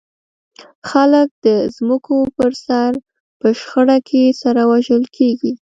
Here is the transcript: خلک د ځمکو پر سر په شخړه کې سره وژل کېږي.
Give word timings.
خلک 0.89 1.27
د 1.45 1.47
ځمکو 1.75 2.17
پر 2.37 2.51
سر 2.65 2.91
په 3.39 3.47
شخړه 3.59 3.97
کې 4.07 4.23
سره 4.41 4.61
وژل 4.71 5.03
کېږي. 5.17 5.53